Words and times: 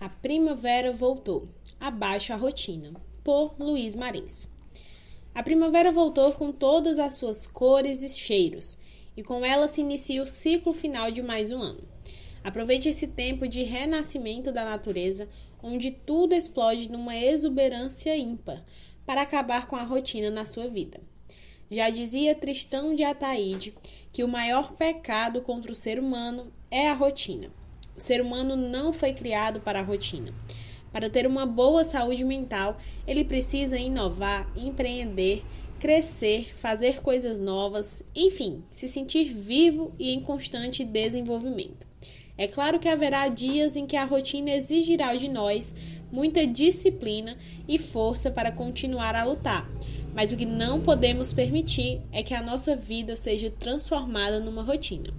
A 0.00 0.08
primavera 0.08 0.92
voltou. 0.92 1.48
Abaixo 1.80 2.32
a 2.32 2.36
rotina. 2.36 2.92
Por 3.24 3.56
Luiz 3.58 3.96
Marins. 3.96 4.48
A 5.34 5.42
primavera 5.42 5.90
voltou 5.90 6.32
com 6.32 6.52
todas 6.52 7.00
as 7.00 7.14
suas 7.14 7.48
cores 7.48 8.00
e 8.04 8.08
cheiros, 8.08 8.78
e 9.16 9.24
com 9.24 9.44
ela 9.44 9.66
se 9.66 9.80
inicia 9.80 10.22
o 10.22 10.26
ciclo 10.26 10.72
final 10.72 11.10
de 11.10 11.20
mais 11.20 11.50
um 11.50 11.60
ano. 11.60 11.82
Aproveite 12.44 12.88
esse 12.88 13.08
tempo 13.08 13.48
de 13.48 13.64
renascimento 13.64 14.52
da 14.52 14.64
natureza, 14.64 15.28
onde 15.60 15.90
tudo 15.90 16.32
explode 16.32 16.88
numa 16.88 17.16
exuberância 17.16 18.16
ímpar, 18.16 18.64
para 19.04 19.22
acabar 19.22 19.66
com 19.66 19.74
a 19.74 19.82
rotina 19.82 20.30
na 20.30 20.44
sua 20.44 20.68
vida. 20.68 21.00
Já 21.68 21.90
dizia 21.90 22.36
Tristão 22.36 22.94
de 22.94 23.02
Ataíde 23.02 23.74
que 24.12 24.22
o 24.22 24.28
maior 24.28 24.74
pecado 24.74 25.42
contra 25.42 25.72
o 25.72 25.74
ser 25.74 25.98
humano 25.98 26.52
é 26.70 26.88
a 26.88 26.94
rotina. 26.94 27.50
O 27.98 28.00
ser 28.00 28.20
humano 28.20 28.54
não 28.54 28.92
foi 28.92 29.12
criado 29.12 29.58
para 29.58 29.80
a 29.80 29.82
rotina. 29.82 30.32
Para 30.92 31.10
ter 31.10 31.26
uma 31.26 31.44
boa 31.44 31.82
saúde 31.82 32.24
mental, 32.24 32.78
ele 33.08 33.24
precisa 33.24 33.76
inovar, 33.76 34.48
empreender, 34.56 35.44
crescer, 35.80 36.52
fazer 36.54 37.02
coisas 37.02 37.40
novas, 37.40 38.04
enfim, 38.14 38.62
se 38.70 38.86
sentir 38.86 39.34
vivo 39.34 39.92
e 39.98 40.12
em 40.12 40.20
constante 40.20 40.84
desenvolvimento. 40.84 41.84
É 42.36 42.46
claro 42.46 42.78
que 42.78 42.86
haverá 42.86 43.26
dias 43.26 43.76
em 43.76 43.84
que 43.84 43.96
a 43.96 44.04
rotina 44.04 44.52
exigirá 44.52 45.16
de 45.16 45.26
nós 45.28 45.74
muita 46.12 46.46
disciplina 46.46 47.36
e 47.66 47.80
força 47.80 48.30
para 48.30 48.52
continuar 48.52 49.16
a 49.16 49.24
lutar, 49.24 49.68
mas 50.14 50.30
o 50.30 50.36
que 50.36 50.46
não 50.46 50.80
podemos 50.80 51.32
permitir 51.32 52.00
é 52.12 52.22
que 52.22 52.32
a 52.32 52.42
nossa 52.42 52.76
vida 52.76 53.16
seja 53.16 53.50
transformada 53.50 54.38
numa 54.38 54.62
rotina. 54.62 55.12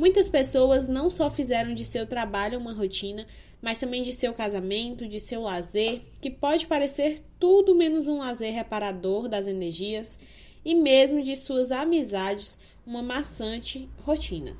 Muitas 0.00 0.30
pessoas 0.30 0.88
não 0.88 1.10
só 1.10 1.28
fizeram 1.28 1.74
de 1.74 1.84
seu 1.84 2.06
trabalho 2.06 2.58
uma 2.58 2.72
rotina, 2.72 3.26
mas 3.60 3.78
também 3.78 4.02
de 4.02 4.14
seu 4.14 4.32
casamento, 4.32 5.06
de 5.06 5.20
seu 5.20 5.42
lazer, 5.42 6.00
que 6.22 6.30
pode 6.30 6.66
parecer 6.66 7.22
tudo 7.38 7.74
menos 7.74 8.08
um 8.08 8.20
lazer 8.20 8.50
reparador 8.54 9.28
das 9.28 9.46
energias, 9.46 10.18
e 10.64 10.74
mesmo 10.74 11.22
de 11.22 11.36
suas 11.36 11.70
amizades, 11.70 12.58
uma 12.86 13.02
maçante 13.02 13.90
rotina. 13.98 14.56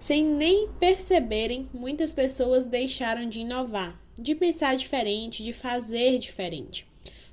Sem 0.00 0.24
nem 0.24 0.68
perceberem, 0.80 1.68
muitas 1.72 2.12
pessoas 2.12 2.66
deixaram 2.66 3.28
de 3.28 3.42
inovar, 3.42 3.96
de 4.20 4.34
pensar 4.34 4.74
diferente, 4.74 5.44
de 5.44 5.52
fazer 5.52 6.18
diferente. 6.18 6.84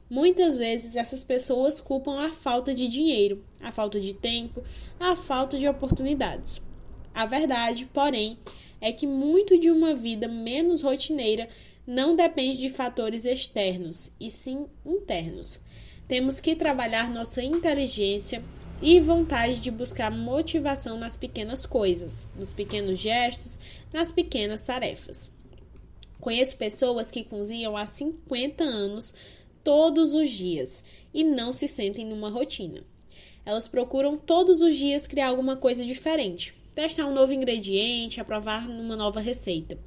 Muitas 0.08 0.60
vezes 0.60 0.96
essas 0.96 1.24
pessoas 1.24 1.82
culpam 1.82 2.20
a 2.20 2.32
falta 2.32 2.72
de 2.72 2.88
dinheiro, 2.88 3.44
a 3.60 3.72
falta 3.72 4.00
de 4.00 4.14
tempo, 4.14 4.64
a 5.00 5.16
falta 5.16 5.58
de 5.58 5.68
oportunidades. 5.68 6.62
A 7.14 7.26
verdade, 7.26 7.86
porém, 7.94 8.38
é 8.80 8.92
que 8.92 9.06
muito 9.06 9.60
de 9.60 9.70
uma 9.70 9.94
vida 9.94 10.28
menos 10.28 10.82
rotineira 10.82 11.48
não 11.86 12.16
depende 12.16 12.58
de 12.58 12.70
fatores 12.70 13.26
externos, 13.26 14.12
e 14.20 14.30
sim 14.32 14.68
internos. 14.86 15.60
Temos 16.08 16.40
que 16.40 16.56
trabalhar 16.56 17.10
nossa 17.10 17.44
inteligência 17.44 18.44
e 18.82 19.00
vontade 19.00 19.60
de 19.60 19.70
buscar 19.70 20.12
motivação 20.12 20.98
nas 20.98 21.16
pequenas 21.16 21.66
coisas, 21.66 22.28
nos 22.36 22.52
pequenos 22.52 22.98
gestos, 22.98 23.60
nas 23.94 24.12
pequenas 24.12 24.62
tarefas. 24.64 25.32
Conheço 26.20 26.58
pessoas 26.58 27.12
que 27.12 27.24
cozinham 27.24 27.78
há 27.78 27.86
50 27.86 28.64
anos 28.64 29.14
todos 29.64 30.14
os 30.14 30.30
dias 30.30 30.84
e 31.14 31.24
não 31.24 31.54
se 31.54 31.68
sentem 31.68 32.06
numa 32.06 32.30
rotina. 32.30 32.84
Elas 33.46 33.68
procuram 33.68 34.18
todos 34.18 34.62
os 34.62 34.76
dias 34.76 35.08
criar 35.08 35.28
alguma 35.28 35.58
coisa 35.58 35.84
diferente, 35.84 36.54
testar 36.76 37.08
um 37.08 37.14
novo 37.14 37.34
ingrediente, 37.34 38.22
aprovar 38.22 38.68
numa 38.68 38.96
nova 38.96 39.20
receita. 39.20 39.78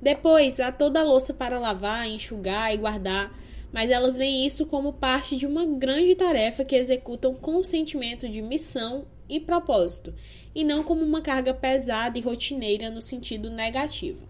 Depois, 0.00 0.60
há 0.60 0.72
toda 0.72 1.00
a 1.00 1.04
louça 1.04 1.34
para 1.34 1.58
lavar, 1.58 2.08
enxugar 2.08 2.72
e 2.72 2.76
guardar, 2.76 3.36
mas 3.72 3.90
elas 3.90 4.16
veem 4.16 4.46
isso 4.46 4.66
como 4.66 4.92
parte 4.92 5.36
de 5.36 5.46
uma 5.46 5.66
grande 5.66 6.14
tarefa 6.14 6.64
que 6.64 6.76
executam 6.76 7.34
com 7.34 7.56
o 7.56 7.64
sentimento 7.64 8.28
de 8.28 8.40
missão 8.40 9.06
e 9.28 9.38
propósito, 9.38 10.14
e 10.54 10.64
não 10.64 10.82
como 10.82 11.04
uma 11.04 11.20
carga 11.20 11.52
pesada 11.52 12.18
e 12.18 12.22
rotineira 12.22 12.90
no 12.90 13.02
sentido 13.02 13.50
negativo. 13.50 14.26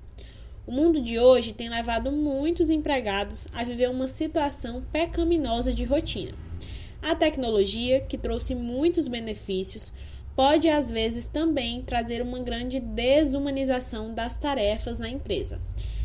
O 0.67 0.73
mundo 0.73 1.01
de 1.01 1.19
hoje 1.19 1.53
tem 1.53 1.69
levado 1.69 2.11
muitos 2.11 2.69
empregados 2.69 3.47
a 3.55 3.63
viver 3.63 3.89
uma 3.89 4.09
situação 4.09 4.83
pecaminosa 4.93 5.73
de 5.73 5.85
rotina. 5.85 6.48
A 7.01 7.15
tecnologia, 7.15 8.01
que 8.01 8.19
trouxe 8.19 8.55
muitos 8.55 9.09
benefícios, 9.09 9.93
pode 10.35 10.69
às 10.69 10.91
vezes 10.91 11.27
também 11.27 11.83
trazer 11.83 12.23
uma 12.23 12.39
grande 12.41 12.81
desumanização 12.81 14.15
das 14.15 14.37
tarefas 14.37 14.99
na 14.99 15.09
empresa. 15.09 15.61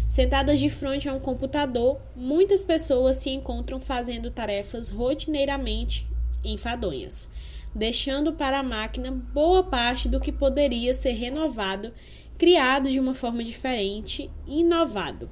Sentadas 0.07 0.59
de 0.59 0.69
frente 0.69 1.09
a 1.09 1.13
um 1.13 1.19
computador, 1.19 1.99
muitas 2.15 2.63
pessoas 2.63 3.17
se 3.17 3.31
encontram 3.31 3.79
fazendo 3.79 4.29
tarefas 4.29 4.89
rotineiramente 4.89 6.07
enfadonhas, 6.43 7.29
deixando 7.73 8.33
para 8.33 8.59
a 8.59 8.63
máquina 8.63 9.11
boa 9.11 9.63
parte 9.63 10.07
do 10.07 10.19
que 10.19 10.31
poderia 10.31 10.93
ser 10.93 11.13
renovado, 11.13 11.91
criado 12.37 12.89
de 12.89 12.99
uma 12.99 13.15
forma 13.15 13.43
diferente, 13.43 14.29
inovado. 14.45 15.29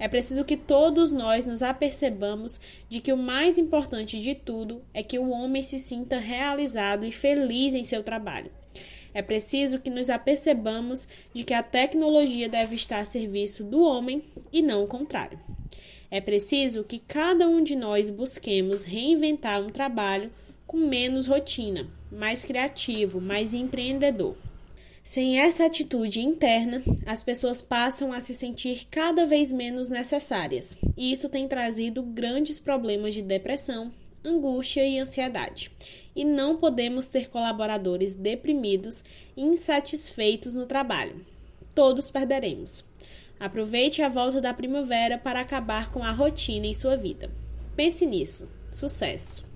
É 0.00 0.08
preciso 0.08 0.46
que 0.46 0.56
todos 0.56 1.12
nós 1.12 1.46
nos 1.46 1.62
apercebamos 1.62 2.58
de 2.88 3.02
que 3.02 3.12
o 3.12 3.18
mais 3.18 3.58
importante 3.58 4.18
de 4.18 4.34
tudo 4.34 4.80
é 4.94 5.02
que 5.02 5.18
o 5.18 5.28
homem 5.28 5.60
se 5.60 5.78
sinta 5.78 6.18
realizado 6.18 7.04
e 7.04 7.12
feliz 7.12 7.74
em 7.74 7.84
seu 7.84 8.02
trabalho. 8.02 8.50
É 9.12 9.20
preciso 9.20 9.78
que 9.78 9.90
nos 9.90 10.08
apercebamos 10.08 11.06
de 11.34 11.44
que 11.44 11.52
a 11.52 11.62
tecnologia 11.62 12.48
deve 12.48 12.76
estar 12.76 13.00
a 13.00 13.04
serviço 13.04 13.62
do 13.62 13.82
homem 13.82 14.22
e 14.50 14.62
não 14.62 14.84
o 14.84 14.86
contrário. 14.86 15.38
É 16.10 16.18
preciso 16.18 16.82
que 16.82 16.98
cada 16.98 17.46
um 17.46 17.62
de 17.62 17.76
nós 17.76 18.10
busquemos 18.10 18.84
reinventar 18.84 19.60
um 19.60 19.68
trabalho 19.68 20.30
com 20.66 20.78
menos 20.78 21.26
rotina, 21.26 21.86
mais 22.10 22.42
criativo, 22.42 23.20
mais 23.20 23.52
empreendedor. 23.52 24.34
Sem 25.10 25.40
essa 25.40 25.66
atitude 25.66 26.20
interna, 26.20 26.80
as 27.04 27.24
pessoas 27.24 27.60
passam 27.60 28.12
a 28.12 28.20
se 28.20 28.32
sentir 28.32 28.86
cada 28.88 29.26
vez 29.26 29.50
menos 29.50 29.88
necessárias, 29.88 30.78
e 30.96 31.10
isso 31.10 31.28
tem 31.28 31.48
trazido 31.48 32.00
grandes 32.00 32.60
problemas 32.60 33.12
de 33.12 33.20
depressão, 33.20 33.90
angústia 34.24 34.86
e 34.86 35.00
ansiedade. 35.00 35.72
E 36.14 36.24
não 36.24 36.56
podemos 36.56 37.08
ter 37.08 37.28
colaboradores 37.28 38.14
deprimidos 38.14 39.02
e 39.36 39.42
insatisfeitos 39.42 40.54
no 40.54 40.64
trabalho. 40.64 41.26
Todos 41.74 42.08
perderemos. 42.08 42.84
Aproveite 43.40 44.02
a 44.02 44.08
volta 44.08 44.40
da 44.40 44.54
primavera 44.54 45.18
para 45.18 45.40
acabar 45.40 45.90
com 45.90 46.04
a 46.04 46.12
rotina 46.12 46.68
em 46.68 46.74
sua 46.74 46.96
vida. 46.96 47.28
Pense 47.74 48.06
nisso. 48.06 48.48
Sucesso! 48.70 49.49